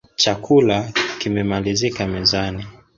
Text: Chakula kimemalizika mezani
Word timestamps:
Chakula 0.15 0.91
kimemalizika 1.19 2.07
mezani 2.07 2.65